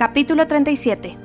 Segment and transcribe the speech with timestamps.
[0.00, 1.18] Capítulo 37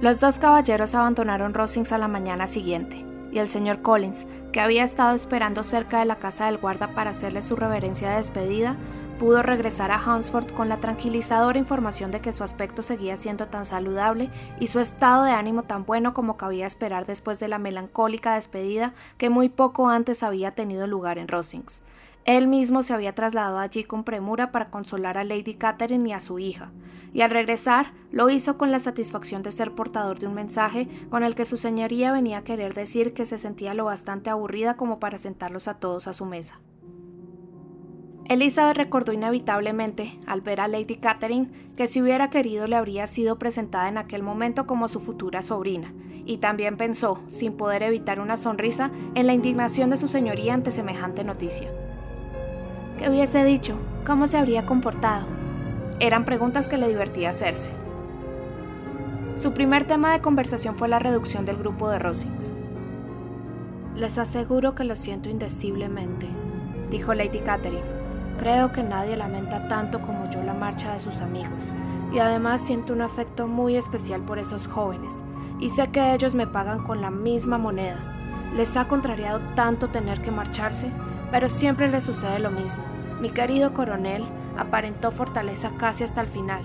[0.00, 4.84] Los dos caballeros abandonaron Rosings a la mañana siguiente, y el señor Collins, que había
[4.84, 8.76] estado esperando cerca de la casa del guarda para hacerle su reverencia de despedida,
[9.18, 13.64] pudo regresar a Hunsford con la tranquilizadora información de que su aspecto seguía siendo tan
[13.64, 14.30] saludable
[14.60, 18.94] y su estado de ánimo tan bueno como cabía esperar después de la melancólica despedida
[19.18, 21.82] que muy poco antes había tenido lugar en Rosings.
[22.24, 26.20] Él mismo se había trasladado allí con premura para consolar a Lady Catherine y a
[26.20, 26.72] su hija,
[27.12, 31.22] y al regresar lo hizo con la satisfacción de ser portador de un mensaje con
[31.22, 34.98] el que su señoría venía a querer decir que se sentía lo bastante aburrida como
[34.98, 36.60] para sentarlos a todos a su mesa.
[38.26, 43.38] Elizabeth recordó inevitablemente, al ver a Lady Catherine, que si hubiera querido le habría sido
[43.38, 45.92] presentada en aquel momento como su futura sobrina,
[46.24, 50.70] y también pensó, sin poder evitar una sonrisa, en la indignación de su señoría ante
[50.70, 51.70] semejante noticia.
[52.98, 53.76] ¿Qué hubiese dicho?
[54.06, 55.26] ¿Cómo se habría comportado?
[55.98, 57.70] Eran preguntas que le divertía hacerse.
[59.34, 62.54] Su primer tema de conversación fue la reducción del grupo de Rosings.
[63.96, 66.28] Les aseguro que lo siento indeciblemente,
[66.88, 67.82] dijo Lady Catherine.
[68.38, 71.64] Creo que nadie lamenta tanto como yo la marcha de sus amigos,
[72.12, 75.24] y además siento un afecto muy especial por esos jóvenes,
[75.58, 77.98] y sé que ellos me pagan con la misma moneda.
[78.54, 80.92] Les ha contrariado tanto tener que marcharse
[81.34, 82.84] pero siempre le sucede lo mismo.
[83.20, 84.24] Mi querido coronel
[84.56, 86.62] aparentó fortaleza casi hasta el final,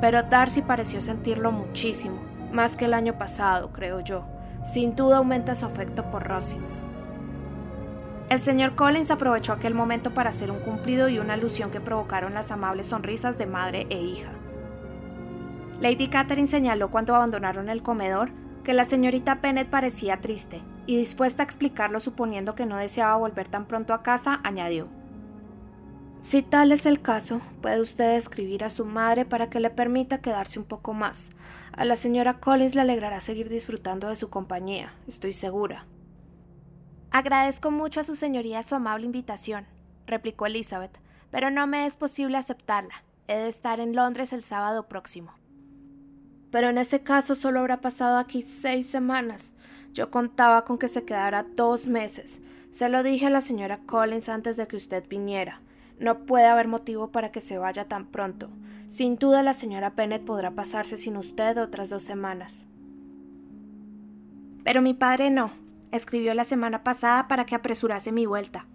[0.00, 2.20] pero Darcy pareció sentirlo muchísimo,
[2.52, 4.22] más que el año pasado, creo yo.
[4.64, 6.86] Sin duda aumenta su afecto por Rosings.
[8.30, 12.32] El señor Collins aprovechó aquel momento para hacer un cumplido y una alusión que provocaron
[12.32, 14.30] las amables sonrisas de madre e hija.
[15.80, 18.30] Lady Catherine señaló cuando abandonaron el comedor
[18.62, 23.48] que la señorita Bennet parecía triste, y dispuesta a explicarlo suponiendo que no deseaba volver
[23.48, 24.88] tan pronto a casa, añadió
[26.20, 30.20] Si tal es el caso, puede usted escribir a su madre para que le permita
[30.20, 31.30] quedarse un poco más.
[31.72, 35.86] A la señora Collins le alegrará seguir disfrutando de su compañía, estoy segura.
[37.10, 39.66] Agradezco mucho a su señoría su amable invitación,
[40.06, 40.98] replicó Elizabeth,
[41.30, 43.04] pero no me es posible aceptarla.
[43.28, 45.32] He de estar en Londres el sábado próximo.
[46.50, 49.54] Pero en ese caso solo habrá pasado aquí seis semanas.
[49.92, 52.40] Yo contaba con que se quedara dos meses.
[52.70, 55.60] Se lo dije a la señora Collins antes de que usted viniera.
[55.98, 58.48] No puede haber motivo para que se vaya tan pronto.
[58.86, 62.64] Sin duda la señora Bennet podrá pasarse sin usted otras dos semanas.
[64.64, 65.52] Pero mi padre no.
[65.90, 68.66] Escribió la semana pasada para que apresurase mi vuelta.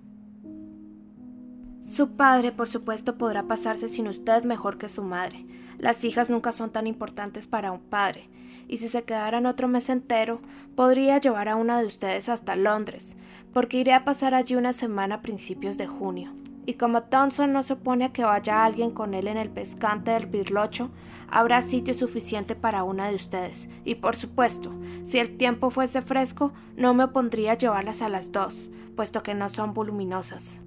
[1.87, 5.45] Su padre, por supuesto, podrá pasarse sin usted mejor que su madre.
[5.79, 8.29] Las hijas nunca son tan importantes para un padre
[8.67, 10.41] y si se quedaran otro mes entero,
[10.75, 13.15] podría llevar a una de ustedes hasta Londres,
[13.53, 16.33] porque iré a pasar allí una semana a principios de junio.
[16.65, 20.11] Y como Thompson no se opone a que vaya alguien con él en el pescante
[20.11, 20.91] del Birlocho,
[21.29, 23.69] habrá sitio suficiente para una de ustedes.
[23.85, 28.33] Y por supuesto, si el tiempo fuese fresco, no me opondría a llevarlas a las
[28.33, 30.59] dos, puesto que no son voluminosas.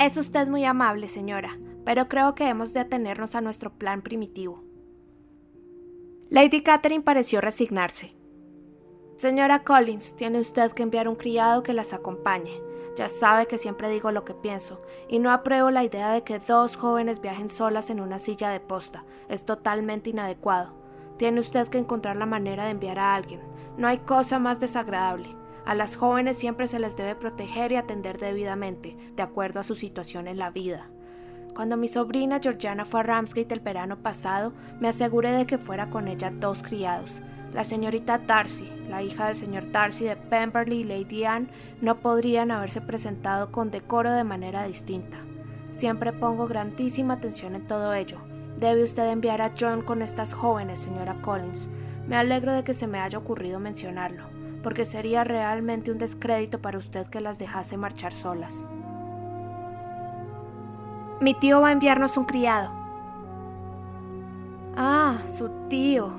[0.00, 4.65] Es usted muy amable, señora, pero creo que hemos de atenernos a nuestro plan primitivo.
[6.28, 8.16] Lady Catherine pareció resignarse.
[9.14, 12.60] Señora Collins, tiene usted que enviar un criado que las acompañe.
[12.96, 16.40] Ya sabe que siempre digo lo que pienso, y no apruebo la idea de que
[16.40, 19.04] dos jóvenes viajen solas en una silla de posta.
[19.28, 20.74] Es totalmente inadecuado.
[21.16, 23.40] Tiene usted que encontrar la manera de enviar a alguien.
[23.76, 25.36] No hay cosa más desagradable.
[25.64, 29.76] A las jóvenes siempre se les debe proteger y atender debidamente, de acuerdo a su
[29.76, 30.90] situación en la vida.
[31.56, 35.88] Cuando mi sobrina Georgiana fue a Ramsgate el verano pasado, me aseguré de que fuera
[35.88, 37.22] con ella dos criados.
[37.54, 41.48] La señorita Darcy, la hija del señor Darcy de Pemberley y Lady Anne,
[41.80, 45.16] no podrían haberse presentado con decoro de manera distinta.
[45.70, 48.18] Siempre pongo grandísima atención en todo ello.
[48.58, 51.70] Debe usted enviar a John con estas jóvenes, señora Collins.
[52.06, 54.24] Me alegro de que se me haya ocurrido mencionarlo,
[54.62, 58.68] porque sería realmente un descrédito para usted que las dejase marchar solas.
[61.20, 62.70] Mi tío va a enviarnos un criado.
[64.76, 66.10] Ah, su tío.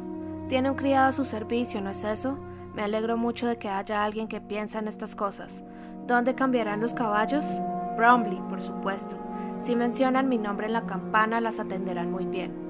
[0.49, 2.37] Tiene un criado a su servicio, ¿no es eso?
[2.73, 5.63] Me alegro mucho de que haya alguien que piensa en estas cosas.
[6.07, 7.45] ¿Dónde cambiarán los caballos?
[7.95, 9.15] Bromley, por supuesto.
[9.59, 12.66] Si mencionan mi nombre en la campana, las atenderán muy bien.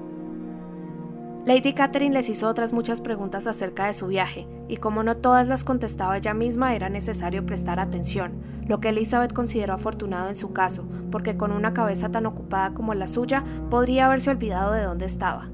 [1.48, 5.48] Lady Catherine les hizo otras muchas preguntas acerca de su viaje, y como no todas
[5.48, 10.52] las contestaba ella misma, era necesario prestar atención, lo que Elizabeth consideró afortunado en su
[10.52, 15.06] caso, porque con una cabeza tan ocupada como la suya, podría haberse olvidado de dónde
[15.06, 15.48] estaba.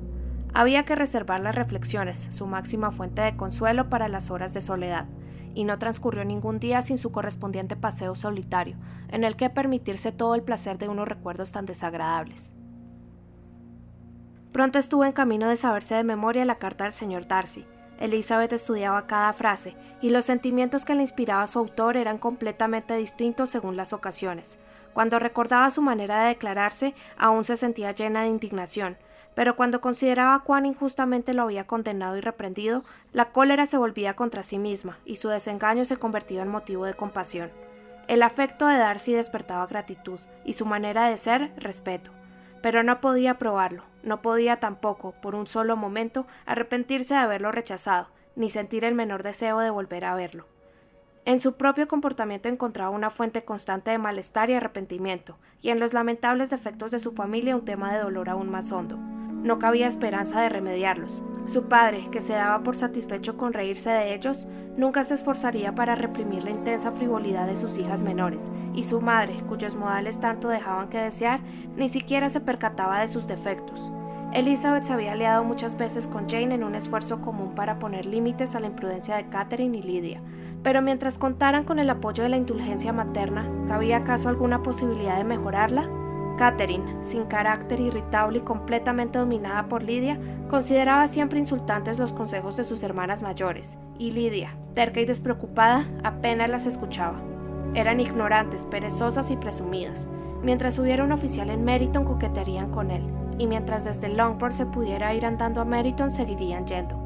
[0.52, 5.06] Había que reservar las reflexiones, su máxima fuente de consuelo para las horas de soledad,
[5.54, 8.76] y no transcurrió ningún día sin su correspondiente paseo solitario,
[9.10, 12.52] en el que permitirse todo el placer de unos recuerdos tan desagradables.
[14.54, 17.66] Pronto estuvo en camino de saberse de memoria la carta del señor Darcy.
[17.98, 23.50] Elizabeth estudiaba cada frase, y los sentimientos que le inspiraba su autor eran completamente distintos
[23.50, 24.60] según las ocasiones.
[24.92, 28.96] Cuando recordaba su manera de declararse, aún se sentía llena de indignación,
[29.34, 34.44] pero cuando consideraba cuán injustamente lo había condenado y reprendido, la cólera se volvía contra
[34.44, 37.50] sí misma, y su desengaño se convertía en motivo de compasión.
[38.06, 42.12] El afecto de Darcy despertaba gratitud, y su manera de ser, respeto
[42.64, 48.08] pero no podía probarlo, no podía tampoco, por un solo momento, arrepentirse de haberlo rechazado,
[48.36, 50.46] ni sentir el menor deseo de volver a verlo.
[51.24, 55.94] En su propio comportamiento encontraba una fuente constante de malestar y arrepentimiento, y en los
[55.94, 58.98] lamentables defectos de su familia un tema de dolor aún más hondo.
[59.44, 61.22] No cabía esperanza de remediarlos.
[61.44, 64.48] Su padre, que se daba por satisfecho con reírse de ellos,
[64.78, 69.34] nunca se esforzaría para reprimir la intensa frivolidad de sus hijas menores, y su madre,
[69.46, 71.40] cuyos modales tanto dejaban que desear,
[71.76, 73.92] ni siquiera se percataba de sus defectos.
[74.32, 78.54] Elizabeth se había aliado muchas veces con Jane en un esfuerzo común para poner límites
[78.54, 80.22] a la imprudencia de Catherine y Lydia,
[80.62, 85.24] pero mientras contaran con el apoyo de la indulgencia materna, ¿cabía acaso alguna posibilidad de
[85.24, 86.03] mejorarla?
[86.36, 90.18] Catherine, sin carácter irritable y completamente dominada por Lidia,
[90.50, 96.50] consideraba siempre insultantes los consejos de sus hermanas mayores, y Lidia, terca y despreocupada, apenas
[96.50, 97.20] las escuchaba.
[97.74, 100.08] Eran ignorantes, perezosas y presumidas.
[100.42, 103.04] Mientras hubiera un oficial en Meriton coquetearían con él,
[103.38, 107.00] y mientras desde Longport se pudiera ir andando a Meriton seguirían yendo.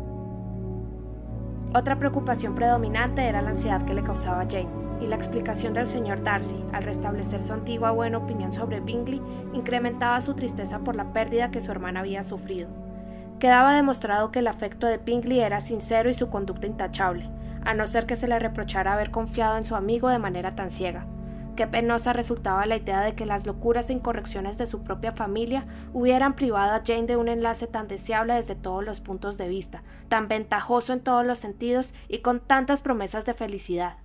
[1.75, 6.23] Otra preocupación predominante era la ansiedad que le causaba Jane y la explicación del señor
[6.23, 9.23] Darcy, al restablecer su antigua buena opinión sobre Bingley,
[9.53, 12.69] incrementaba su tristeza por la pérdida que su hermana había sufrido.
[13.39, 17.31] Quedaba demostrado que el afecto de Bingley era sincero y su conducta intachable,
[17.65, 20.71] a no ser que se le reprochara haber confiado en su amigo de manera tan
[20.71, 21.07] ciega.
[21.55, 25.67] Qué penosa resultaba la idea de que las locuras e incorrecciones de su propia familia
[25.93, 29.83] hubieran privado a Jane de un enlace tan deseable desde todos los puntos de vista,
[30.09, 33.97] tan ventajoso en todos los sentidos y con tantas promesas de felicidad.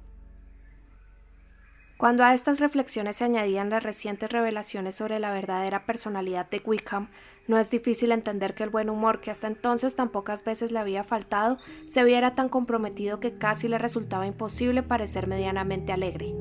[2.03, 7.07] Cuando a estas reflexiones se añadían las recientes revelaciones sobre la verdadera personalidad de Wickham,
[7.47, 10.79] no es difícil entender que el buen humor que hasta entonces tan pocas veces le
[10.79, 16.35] había faltado se viera tan comprometido que casi le resultaba imposible parecer medianamente alegre.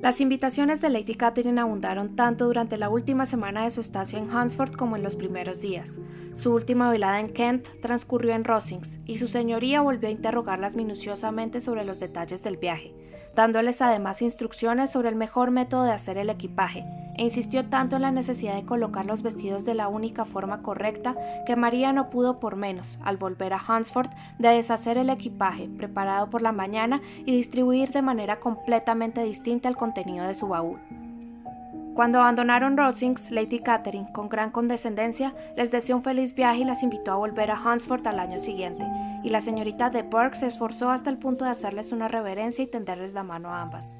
[0.00, 4.34] Las invitaciones de Lady Catherine abundaron tanto durante la última semana de su estancia en
[4.34, 5.98] Hunsford como en los primeros días.
[6.32, 11.60] Su última velada en Kent transcurrió en Rosings, y su señoría volvió a interrogarlas minuciosamente
[11.60, 12.94] sobre los detalles del viaje,
[13.34, 16.84] dándoles además instrucciones sobre el mejor método de hacer el equipaje,
[17.16, 21.16] e insistió tanto en la necesidad de colocar los vestidos de la única forma correcta
[21.46, 26.30] que María no pudo por menos, al volver a Hunsford, de deshacer el equipaje preparado
[26.30, 30.78] por la mañana y distribuir de manera completamente distinta el contenido de su baúl.
[31.94, 36.82] Cuando abandonaron Rosings, Lady Catherine, con gran condescendencia, les deseó un feliz viaje y las
[36.82, 38.86] invitó a volver a Hunsford al año siguiente,
[39.22, 42.68] y la señorita de Burke se esforzó hasta el punto de hacerles una reverencia y
[42.68, 43.98] tenderles la mano a ambas.